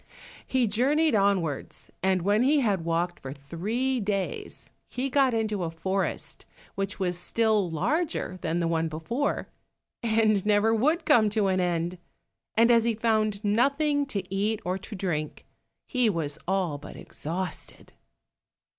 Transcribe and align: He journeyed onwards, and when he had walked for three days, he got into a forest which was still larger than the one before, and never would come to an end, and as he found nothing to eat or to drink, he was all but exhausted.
He 0.47 0.65
journeyed 0.65 1.13
onwards, 1.13 1.91
and 2.01 2.23
when 2.23 2.41
he 2.41 2.61
had 2.61 2.83
walked 2.83 3.19
for 3.19 3.31
three 3.33 3.99
days, 3.99 4.71
he 4.89 5.11
got 5.11 5.31
into 5.31 5.63
a 5.63 5.69
forest 5.69 6.43
which 6.73 6.99
was 6.99 7.19
still 7.19 7.69
larger 7.69 8.39
than 8.41 8.59
the 8.59 8.67
one 8.67 8.87
before, 8.87 9.47
and 10.01 10.43
never 10.43 10.73
would 10.73 11.05
come 11.05 11.29
to 11.29 11.45
an 11.49 11.59
end, 11.59 11.99
and 12.55 12.71
as 12.71 12.83
he 12.83 12.95
found 12.95 13.43
nothing 13.43 14.07
to 14.07 14.27
eat 14.33 14.59
or 14.65 14.79
to 14.79 14.95
drink, 14.95 15.45
he 15.87 16.09
was 16.09 16.39
all 16.47 16.79
but 16.79 16.95
exhausted. 16.95 17.93